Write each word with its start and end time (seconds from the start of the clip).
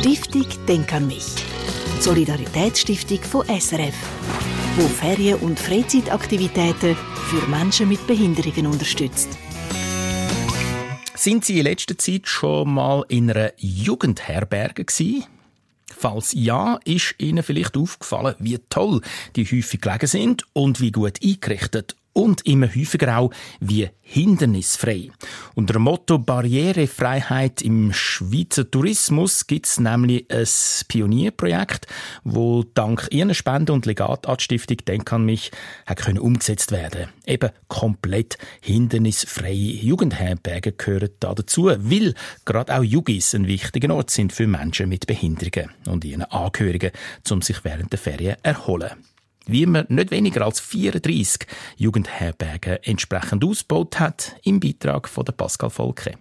Stiftung 0.00 0.46
Denk 0.66 0.94
an 0.94 1.08
mich. 1.08 1.26
Solidaritätsstiftung 2.00 3.18
von 3.18 3.46
SRF, 3.46 3.94
wo 4.76 4.88
Ferien- 4.88 5.40
und 5.40 5.60
Freizeitaktivitäten 5.60 6.96
für 6.96 7.46
Menschen 7.50 7.90
mit 7.90 8.06
Behinderungen 8.06 8.68
unterstützt. 8.68 9.28
Sind 11.14 11.44
Sie 11.44 11.58
in 11.58 11.64
letzter 11.64 11.98
Zeit 11.98 12.28
schon 12.28 12.72
mal 12.72 13.04
in 13.08 13.30
einer 13.30 13.52
Jugendherberge 13.58 14.86
gewesen? 14.86 15.26
Falls 15.94 16.32
ja, 16.32 16.80
ist 16.86 17.16
Ihnen 17.18 17.42
vielleicht 17.42 17.76
aufgefallen, 17.76 18.36
wie 18.38 18.58
toll 18.70 19.02
die 19.36 19.44
häufig 19.44 19.82
gelegen 19.82 20.06
sind 20.06 20.46
und 20.54 20.80
wie 20.80 20.92
gut 20.92 21.22
eingerichtet 21.22 21.94
und 22.12 22.46
immer 22.46 22.68
häufiger 22.68 23.18
auch 23.18 23.30
wie 23.60 23.88
hindernisfrei. 24.00 25.10
Unter 25.54 25.74
dem 25.74 25.82
Motto 25.82 26.18
Barrierefreiheit 26.18 27.62
im 27.62 27.92
Schweizer 27.92 28.68
Tourismus 28.68 29.46
gibt 29.46 29.66
es 29.66 29.78
nämlich 29.78 30.26
ein 30.30 30.46
Pionierprojekt, 30.88 31.86
wo 32.24 32.64
dank 32.74 33.06
ihren 33.12 33.34
Spenden 33.34 33.72
und 33.72 33.86
Legat 33.86 34.26
an 34.26 34.36
Denk 34.88 35.12
an 35.12 35.24
mich 35.24 35.52
können 35.94 36.18
umgesetzt 36.18 36.72
werden. 36.72 37.08
Eben 37.24 37.50
komplett 37.68 38.36
hindernisfreie 38.60 39.54
Jugendherberge 39.54 40.72
gehören 40.72 41.10
da 41.20 41.34
dazu, 41.34 41.66
weil 41.66 42.14
gerade 42.44 42.76
auch 42.76 42.82
Jugis 42.82 43.34
ein 43.34 43.46
wichtiger 43.46 43.94
Ort 43.94 44.10
sind 44.10 44.32
für 44.32 44.48
Menschen 44.48 44.88
mit 44.88 45.06
Behinderungen 45.06 45.70
und 45.86 46.04
ihren 46.04 46.24
Angehörigen, 46.24 46.90
um 47.30 47.42
sich 47.42 47.62
während 47.64 47.92
der 47.92 47.98
Ferien 47.98 48.36
erholen 48.42 48.90
wie 49.50 49.66
man 49.66 49.86
nicht 49.88 50.10
weniger 50.10 50.44
als 50.44 50.60
34 50.60 51.46
Jugendherbergen 51.76 52.78
entsprechend 52.82 53.44
ausgebaut 53.44 53.98
hat, 53.98 54.36
im 54.44 54.60
Beitrag 54.60 55.08
von 55.08 55.24
der 55.24 55.32
Pascal 55.32 55.70
Volke. 55.70 56.14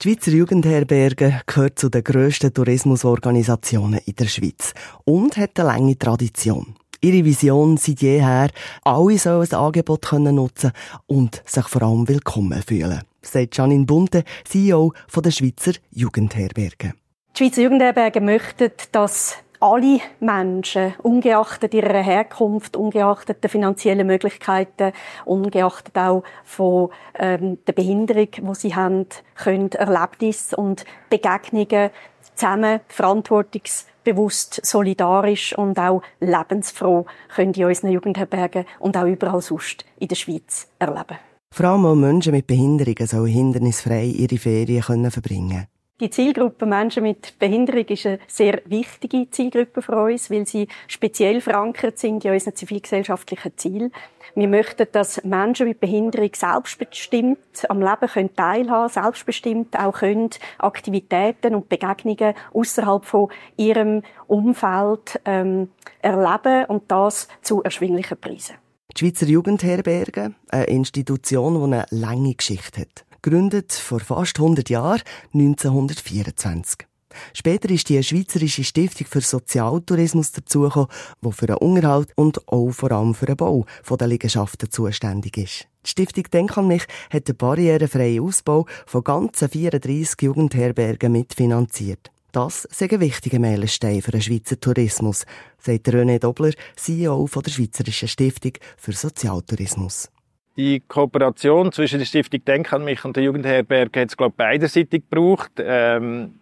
Die 0.00 0.08
Schweizer 0.08 0.32
Jugendherberge 0.32 1.42
gehört 1.46 1.78
zu 1.78 1.88
den 1.88 2.02
grössten 2.02 2.52
Tourismusorganisationen 2.52 4.00
in 4.04 4.16
der 4.16 4.26
Schweiz 4.26 4.74
und 5.04 5.36
hat 5.36 5.60
eine 5.60 5.68
lange 5.68 5.96
Tradition. 5.96 6.74
Ihre 7.00 7.24
Vision 7.24 7.76
seit 7.76 8.00
jeher, 8.00 8.50
alle 8.82 9.18
sollen 9.18 9.40
das 9.40 9.54
Angebot 9.54 10.12
nutzen 10.12 10.72
und 11.06 11.42
sich 11.46 11.68
vor 11.68 11.82
allem 11.82 12.08
willkommen 12.08 12.62
fühlen, 12.62 13.02
sagt 13.20 13.56
Janine 13.56 13.86
Bunte, 13.86 14.24
CEO 14.44 14.92
der 15.14 15.30
Schweizer 15.30 15.72
Jugendherberge. 15.90 16.94
Die 17.36 17.38
Schweizer 17.38 17.62
Jugendherberge 17.62 18.20
möchten, 18.20 18.70
dass 18.90 19.36
alle 19.62 20.00
Menschen, 20.18 20.94
ungeachtet 21.02 21.72
ihrer 21.72 22.02
Herkunft, 22.02 22.76
ungeachtet 22.76 23.42
der 23.42 23.50
finanziellen 23.50 24.06
Möglichkeiten, 24.06 24.92
ungeachtet 25.24 25.96
auch 25.96 26.24
von 26.44 26.90
ähm, 27.14 27.58
der 27.66 27.72
Behinderung, 27.72 28.28
die 28.32 28.54
sie 28.54 28.74
haben, 28.74 29.06
können 29.36 29.70
Erlebnisse 29.70 30.56
und 30.56 30.84
Begegnungen 31.08 31.90
zusammen 32.34 32.80
verantwortungsbewusst, 32.88 34.66
solidarisch 34.66 35.56
und 35.56 35.78
auch 35.78 36.02
lebensfroh 36.18 37.06
können 37.34 37.54
in 37.54 37.66
unseren 37.66 37.92
Jugendherbergen 37.92 38.64
und 38.80 38.96
auch 38.96 39.06
überall 39.06 39.42
sonst 39.42 39.84
in 40.00 40.08
der 40.08 40.16
Schweiz 40.16 40.66
erleben. 40.80 41.18
Vor 41.54 41.66
allem 41.66 41.86
auch 41.86 41.94
Menschen 41.94 42.32
mit 42.32 42.46
Behinderungen 42.46 43.06
sollen 43.06 43.26
hindernisfrei 43.26 44.06
ihre 44.06 44.38
Ferien 44.38 45.10
verbringen. 45.10 45.66
Die 46.02 46.10
Zielgruppe 46.10 46.66
Menschen 46.66 47.04
mit 47.04 47.38
Behinderung 47.38 47.84
ist 47.86 48.06
eine 48.06 48.18
sehr 48.26 48.60
wichtige 48.64 49.30
Zielgruppe 49.30 49.82
für 49.82 50.02
uns, 50.02 50.32
weil 50.32 50.44
sie 50.48 50.66
speziell 50.88 51.40
verankert 51.40 51.96
sind 51.96 52.24
in 52.24 52.32
unseren 52.32 52.56
zivilgesellschaftlichen 52.56 53.56
Zielen. 53.56 53.92
Wir 54.34 54.48
möchten, 54.48 54.88
dass 54.90 55.22
Menschen 55.22 55.68
mit 55.68 55.78
Behinderung 55.78 56.30
selbstbestimmt 56.34 57.70
am 57.70 57.78
Leben 57.78 58.08
können 58.12 58.34
teilhaben, 58.34 58.88
selbstbestimmt 58.88 59.78
auch 59.78 59.92
können 59.92 60.30
Aktivitäten 60.58 61.54
und 61.54 61.68
Begegnungen 61.68 62.34
außerhalb 62.52 63.04
von 63.04 63.28
ihrem 63.56 64.02
Umfeld 64.26 65.20
ähm, 65.24 65.70
erleben 66.00 66.64
und 66.64 66.90
das 66.90 67.28
zu 67.42 67.62
erschwinglichen 67.62 68.18
Preisen. 68.18 68.56
Die 68.96 68.98
Schweizer 68.98 69.26
Jugendherberge, 69.26 70.34
eine 70.48 70.64
Institution, 70.64 71.54
die 71.54 71.76
eine 71.76 71.86
lange 71.90 72.34
Geschichte 72.34 72.80
hat 72.80 73.04
gegründet 73.22 73.72
vor 73.72 74.00
fast 74.00 74.38
100 74.38 74.68
Jahren, 74.68 75.00
1924. 75.32 76.86
Später 77.32 77.70
ist 77.70 77.88
die 77.88 78.02
Schweizerische 78.02 78.64
Stiftung 78.64 79.06
für 79.06 79.20
Sozialtourismus 79.20 80.32
dazugekommen, 80.32 80.88
die 81.22 81.32
für 81.32 81.46
den 81.46 81.56
Unterhalt 81.56 82.10
und 82.16 82.48
auch 82.48 82.70
vor 82.70 82.92
allem 82.92 83.14
für 83.14 83.26
den 83.26 83.36
Bau 83.36 83.66
der 83.88 84.08
Liegenschaften 84.08 84.70
zuständig 84.70 85.36
ist. 85.36 85.66
Die 85.84 85.90
Stiftung 85.90 86.24
Denk 86.32 86.56
an 86.56 86.68
mich 86.68 86.84
hat 87.10 87.28
den 87.28 87.36
barrierefreien 87.36 88.22
Ausbau 88.22 88.66
von 88.86 89.04
ganzen 89.04 89.48
34 89.48 90.22
Jugendherbergen 90.22 91.12
mitfinanziert. 91.12 92.10
Das 92.32 92.64
ist 92.64 92.82
ein 92.82 93.00
wichtiger 93.00 93.38
für 93.38 94.10
den 94.10 94.22
Schweizer 94.22 94.58
Tourismus, 94.58 95.26
sagt 95.58 95.88
René 95.88 96.18
Dobler, 96.18 96.52
CEO 96.76 97.26
der 97.26 97.50
Schweizerischen 97.50 98.08
Stiftung 98.08 98.52
für 98.78 98.92
Sozialtourismus. 98.92 100.11
Die 100.56 100.80
Kooperation 100.80 101.72
zwischen 101.72 101.98
der 101.98 102.04
Stiftung 102.04 102.44
Denk 102.44 102.72
an 102.74 102.84
mich 102.84 103.04
und 103.06 103.16
der 103.16 103.24
Jugendherberge 103.24 104.02
hat 104.02 104.08
es, 104.10 104.16
glaube 104.16 104.32
ich, 104.32 104.36
beiderseitig 104.36 105.02
gebraucht. 105.08 105.52
Ähm, 105.58 106.34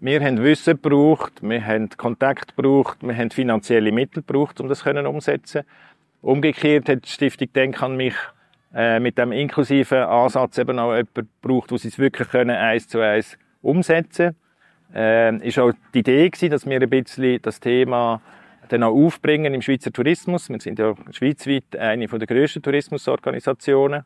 wir 0.00 0.20
haben 0.20 0.42
Wissen 0.42 0.80
gebraucht, 0.80 1.32
wir 1.40 1.64
haben 1.64 1.88
Kontakt 1.96 2.56
gebraucht, 2.56 2.98
wir 3.00 3.16
haben 3.16 3.30
finanzielle 3.30 3.90
Mittel 3.90 4.22
gebraucht, 4.22 4.60
um 4.60 4.68
das 4.68 4.84
können 4.84 5.06
umsetzen. 5.06 5.62
Umgekehrt 6.20 6.90
hat 6.90 7.06
die 7.06 7.08
Stiftung 7.08 7.50
Denk 7.54 7.82
an 7.82 7.96
mich 7.96 8.14
äh, 8.74 9.00
mit 9.00 9.16
dem 9.16 9.32
inklusiven 9.32 10.02
Ansatz 10.02 10.58
eben 10.58 10.78
auch 10.78 10.94
jemanden 10.94 11.28
gebraucht, 11.40 11.72
wo 11.72 11.78
sie 11.78 11.88
es 11.88 11.98
wirklich 11.98 12.28
können, 12.28 12.54
eins 12.54 12.86
zu 12.86 13.00
eins 13.00 13.38
umsetzen. 13.62 14.36
Äh, 14.94 15.36
ist 15.38 15.58
auch 15.58 15.72
die 15.94 16.00
Idee 16.00 16.28
gewesen, 16.28 16.50
dass 16.50 16.66
wir 16.66 16.80
ein 16.80 16.90
bisschen 16.90 17.40
das 17.40 17.60
Thema 17.60 18.20
dann 18.68 18.82
auch 18.82 18.94
aufbringen 18.94 19.54
im 19.54 19.62
Schweizer 19.62 19.92
Tourismus. 19.92 20.48
Wir 20.48 20.60
sind 20.60 20.78
ja 20.78 20.94
schweizweit 21.10 21.76
eine 21.76 22.06
der 22.06 22.26
grössten 22.26 22.62
Tourismusorganisationen. 22.62 24.04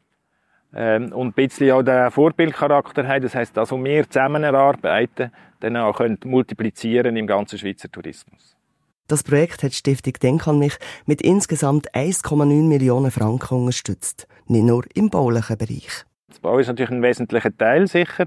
Ähm, 0.75 1.12
und 1.12 1.28
ein 1.28 1.33
bisschen 1.33 1.73
auch 1.73 1.83
den 1.83 2.11
Vorbildcharakter 2.11 3.06
haben. 3.06 3.23
Das 3.23 3.34
heisst, 3.34 3.56
dass 3.56 3.71
wir 3.71 4.09
zusammenarbeiten, 4.09 5.31
dann 5.61 5.77
auch 5.77 5.99
können 5.99 6.19
multiplizieren 6.25 7.17
im 7.17 7.27
ganzen 7.27 7.59
Schweizer 7.59 7.91
Tourismus. 7.91 8.56
Das 9.09 9.23
Projekt 9.23 9.62
hat 9.62 9.73
die 9.73 9.77
Stiftung 9.77 10.15
Denk 10.23 10.49
an 10.49 10.59
mich 10.59 10.79
mit 11.05 11.21
insgesamt 11.21 11.94
1,9 11.94 12.67
Millionen 12.67 13.11
Franken 13.11 13.59
unterstützt. 13.59 14.27
Nicht 14.47 14.65
nur 14.65 14.84
im 14.94 15.11
baulichen 15.11 15.59
Bereich. 15.59 16.05
Das 16.29 16.39
Bau 16.39 16.59
ist 16.59 16.69
natürlich 16.69 16.91
ein 16.91 17.03
wesentlicher 17.03 17.55
Teil 17.55 17.87
sicher 17.87 18.27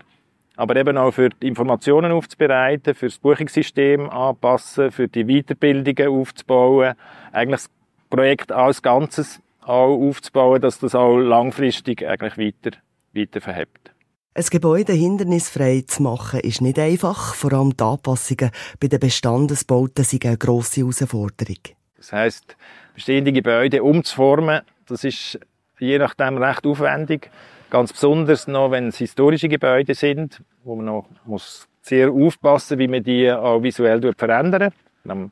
aber 0.56 0.76
eben 0.76 0.98
auch 0.98 1.12
für 1.12 1.30
die 1.30 1.48
Informationen 1.48 2.12
aufzubereiten, 2.12 2.96
für 2.96 3.08
das 3.08 3.18
Buchungssystem 3.18 4.10
anpassen, 4.10 4.92
für 4.92 5.08
die 5.08 5.26
Weiterbildungen 5.26 6.08
aufzubauen, 6.08 6.96
eigentlich 7.32 7.62
das 7.62 7.70
Projekt 8.10 8.52
als 8.52 8.82
Ganzes 8.82 9.42
auch 9.62 9.98
aufzubauen, 9.98 10.62
dass 10.62 10.80
das 10.80 10.96
auch 10.96 11.18
langfristig 11.18 12.08
eigentlich 12.08 12.38
weiter, 12.38 12.78
weiter 13.14 13.42
verhebt. 13.42 13.92
Ein 14.38 14.44
Gebäude 14.52 14.92
hindernisfrei 14.92 15.86
zu 15.88 16.04
machen, 16.04 16.42
ist 16.42 16.62
nicht 16.62 16.78
einfach. 16.78 17.36
Vor 17.36 17.54
allem 17.54 17.76
die 17.76 17.84
Anpassungen 17.84 18.52
bei 18.82 18.88
den 18.88 19.00
Bestandesbauten 19.00 20.04
sind 20.04 20.26
eine 20.26 20.38
grosse 20.38 20.82
Herausforderung. 20.82 21.56
Das 21.96 22.12
heisst, 22.12 22.58
bestehende 22.94 23.32
Gebäude 23.32 23.82
umzuformen, 23.82 24.62
das 24.88 25.06
ist 25.06 25.40
je 25.80 25.98
nachdem 25.98 26.38
recht 26.38 26.66
aufwendig. 26.66 27.32
Ganz 27.70 27.94
besonders 27.94 28.48
noch, 28.48 28.72
wenn 28.72 28.88
es 28.88 28.98
historische 28.98 29.50
Gebäude 29.50 29.94
sind, 29.96 30.42
wo 30.64 30.76
man 30.76 30.86
noch 30.86 31.06
muss 31.26 31.68
sehr 31.82 32.12
aufpassen, 32.12 32.80
wie 32.80 32.88
man 32.88 33.04
die 33.04 33.32
auch 33.32 33.62
visuell 33.62 34.14
verändern. 34.18 34.72
Am 35.08 35.32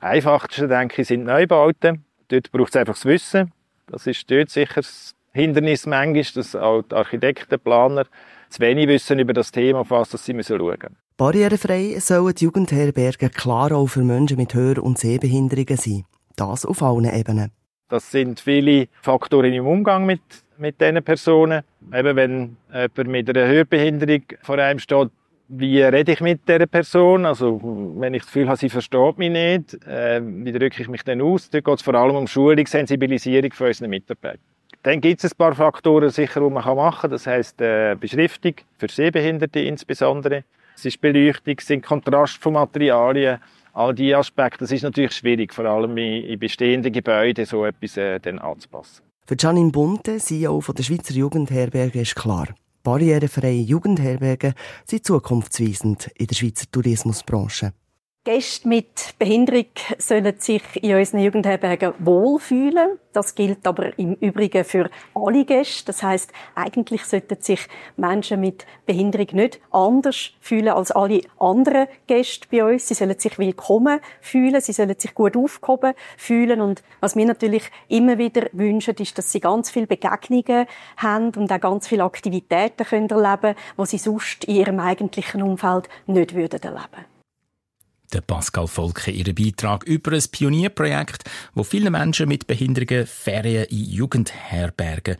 einfachsten, 0.00 0.68
denke 0.68 1.02
ich, 1.02 1.08
sind 1.08 1.24
Neubauten. 1.24 2.04
Dort 2.28 2.50
braucht 2.52 2.70
es 2.70 2.76
einfach 2.76 2.94
das 2.94 3.06
Wissen. 3.06 3.52
Das 3.86 4.06
ist 4.06 4.30
dort 4.30 4.50
sicher 4.50 4.80
das 4.80 5.14
Hindernis 5.32 5.86
manchmal, 5.86 6.24
dass 6.34 6.54
auch 6.54 6.82
die 6.82 6.94
Architekten, 6.94 7.58
Planer 7.58 8.04
zu 8.48 8.60
wenig 8.60 8.88
wissen 8.88 9.18
über 9.18 9.32
das 9.32 9.50
Thema, 9.50 9.80
auf 9.80 9.90
was 9.90 10.10
sie 10.10 10.32
müssen 10.32 10.58
schauen 10.58 10.78
müssen. 10.78 10.96
Barrierefrei 11.16 11.96
sollen 11.98 12.34
die 12.34 12.44
Jugendherbergen 12.44 13.30
klar 13.30 13.72
auch 13.72 13.86
für 13.86 14.02
Menschen 14.02 14.36
mit 14.36 14.54
Hör- 14.54 14.82
und 14.82 14.98
Sehbehinderungen 14.98 15.76
sein. 15.76 16.04
Das 16.36 16.66
auf 16.66 16.82
allen 16.82 17.04
Ebenen. 17.04 17.52
Das 17.88 18.10
sind 18.10 18.40
viele 18.40 18.88
Faktoren 19.02 19.52
im 19.52 19.66
Umgang 19.66 20.06
mit 20.06 20.22
mit 20.58 20.80
diesen 20.80 21.02
Personen. 21.02 21.62
Eben, 21.92 22.16
wenn 22.16 22.56
jemand 22.72 23.08
mit 23.08 23.28
einer 23.28 23.46
Hörbehinderung 23.46 24.22
vor 24.42 24.58
einem 24.58 24.78
steht, 24.78 25.10
wie 25.48 25.82
rede 25.82 26.12
ich 26.12 26.20
mit 26.20 26.48
dieser 26.48 26.66
Person? 26.66 27.26
Also, 27.26 27.60
wenn 27.98 28.14
ich 28.14 28.22
das 28.22 28.32
Gefühl 28.32 28.48
habe, 28.48 28.56
sie 28.56 28.70
versteht 28.70 29.18
mich 29.18 29.30
nicht, 29.30 29.74
äh, 29.86 30.20
wie 30.24 30.52
drücke 30.52 30.80
ich 30.80 30.88
mich 30.88 31.02
denn 31.02 31.20
aus? 31.20 31.50
Dort 31.50 31.64
geht 31.64 31.74
es 31.74 31.82
vor 31.82 31.94
allem 31.94 32.16
um 32.16 32.26
Schulung, 32.26 32.66
Sensibilisierung 32.66 33.52
für 33.52 33.66
unsere 33.66 33.88
Mitarbeiter. 33.88 34.38
Dann 34.82 35.00
gibt 35.00 35.22
es 35.22 35.32
ein 35.32 35.36
paar 35.36 35.54
Faktoren 35.54 36.10
sicher, 36.10 36.40
die 36.40 36.50
man 36.50 36.76
machen 36.76 37.00
kann. 37.00 37.10
Das 37.10 37.26
heisst, 37.26 37.60
äh, 37.60 37.96
Beschriftung, 37.98 38.54
für 38.78 38.88
Sehbehinderte 38.88 39.60
insbesondere. 39.60 40.44
Es 40.76 40.84
ist 40.84 41.00
Beleuchtung, 41.00 41.54
es 41.58 41.66
sind 41.66 41.84
Kontrast 41.84 42.42
von 42.42 42.54
Materialien. 42.54 43.38
All 43.72 43.94
diese 43.94 44.18
Aspekte, 44.18 44.60
das 44.60 44.72
ist 44.72 44.82
natürlich 44.82 45.12
schwierig, 45.12 45.52
vor 45.52 45.64
allem 45.64 45.96
in, 45.96 46.38
bestehenden 46.38 46.92
Gebäuden 46.92 47.44
so 47.44 47.64
etwas 47.64 47.96
äh, 47.96 48.20
dann 48.20 48.38
anzupassen. 48.38 49.02
Für 49.26 49.36
Janine 49.38 49.70
Bunte, 49.70 50.18
CEO 50.18 50.60
der 50.60 50.82
Schweizer 50.82 51.14
Jugendherberge, 51.14 52.02
ist 52.02 52.14
klar, 52.14 52.54
barrierefreie 52.82 53.62
Jugendherberge 53.62 54.52
sind 54.84 55.06
zukunftsweisend 55.06 56.10
in 56.18 56.26
der 56.26 56.34
Schweizer 56.34 56.66
Tourismusbranche. 56.70 57.72
Gäste 58.24 58.66
mit 58.66 59.18
Behinderung 59.18 59.66
sollen 59.98 60.34
sich 60.38 60.62
in 60.82 60.96
unseren 60.96 61.20
Jugendherbergen 61.20 61.92
wohlfühlen. 61.98 62.98
Das 63.12 63.34
gilt 63.34 63.66
aber 63.66 63.98
im 63.98 64.14
Übrigen 64.14 64.64
für 64.64 64.88
alle 65.14 65.44
Gäste. 65.44 65.84
Das 65.84 66.02
heißt, 66.02 66.32
eigentlich 66.54 67.04
sollten 67.04 67.36
sich 67.42 67.68
Menschen 67.98 68.40
mit 68.40 68.64
Behinderung 68.86 69.26
nicht 69.32 69.60
anders 69.70 70.30
fühlen 70.40 70.70
als 70.70 70.90
alle 70.90 71.20
anderen 71.38 71.86
Gäste 72.06 72.48
bei 72.50 72.64
uns. 72.64 72.88
Sie 72.88 72.94
sollen 72.94 73.18
sich 73.18 73.38
willkommen 73.38 74.00
fühlen, 74.22 74.62
sie 74.62 74.72
sollen 74.72 74.98
sich 74.98 75.14
gut 75.14 75.36
aufgehoben 75.36 75.92
fühlen. 76.16 76.62
Und 76.62 76.82
was 77.00 77.16
wir 77.16 77.26
natürlich 77.26 77.70
immer 77.88 78.16
wieder 78.16 78.46
wünschen, 78.52 78.96
ist, 78.96 79.18
dass 79.18 79.32
sie 79.32 79.40
ganz 79.40 79.70
viele 79.70 79.86
Begegnungen 79.86 80.66
haben 80.96 81.30
und 81.36 81.52
auch 81.52 81.60
ganz 81.60 81.88
viele 81.88 82.04
Aktivitäten 82.04 82.86
können 82.86 83.10
erleben 83.10 83.54
können, 83.54 83.56
die 83.78 83.84
sie 83.86 83.98
sonst 83.98 84.44
in 84.44 84.54
ihrem 84.56 84.80
eigentlichen 84.80 85.42
Umfeld 85.42 85.90
nicht 86.06 86.32
erleben 86.32 86.52
würden 86.62 87.13
der 88.12 88.20
Pascal 88.20 88.66
Volke 88.66 89.10
ihren 89.10 89.34
Beitrag 89.34 89.84
über 89.84 90.12
ein 90.12 90.22
Pionierprojekt, 90.30 91.24
wo 91.54 91.64
viele 91.64 91.90
Menschen 91.90 92.28
mit 92.28 92.46
Behinderungen 92.46 93.06
Ferien 93.06 93.64
in 93.64 93.84
Jugendherbergen 93.84 95.16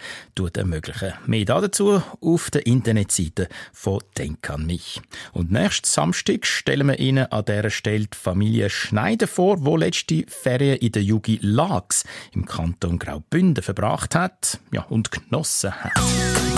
ermöglichen. 0.54 1.14
Mehr 1.26 1.44
dazu 1.44 2.02
auf 2.20 2.50
der 2.50 2.66
Internetseite 2.66 3.48
von 3.72 4.00
Denk 4.18 4.48
an 4.50 4.66
mich. 4.66 5.00
Und 5.32 5.50
nächsten 5.50 5.88
Samstag 5.88 6.46
stellen 6.46 6.88
wir 6.88 6.98
Ihnen 6.98 7.26
an 7.26 7.44
dieser 7.44 7.70
Stelle 7.70 8.06
die 8.06 8.16
Familie 8.16 8.70
Schneider 8.70 9.26
vor, 9.26 9.64
wo 9.64 9.76
letzte 9.76 10.24
Ferien 10.28 10.78
in 10.78 10.92
der 10.92 11.02
Jugi 11.02 11.38
Lags 11.42 12.04
im 12.32 12.44
Kanton 12.44 12.98
Graubünden 12.98 13.62
verbracht 13.62 14.14
hat 14.14 14.60
ja, 14.72 14.82
und 14.82 15.10
genossen 15.10 15.72
hat. 15.72 15.92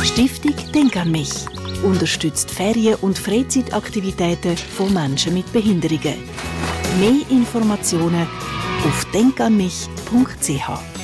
Stiftung 0.02 0.54
Denk 0.72 0.96
an 0.96 1.10
mich 1.10 1.46
unterstützt 1.82 2.50
Ferien- 2.50 2.96
und 3.00 3.18
Freizeitaktivitäten 3.18 4.56
von 4.56 4.92
Menschen 4.92 5.34
mit 5.34 5.50
Behinderungen. 5.52 6.16
Mehr 6.98 7.30
Informationen 7.30 8.26
auf 8.84 9.04
denkanmich.ch. 9.12 10.95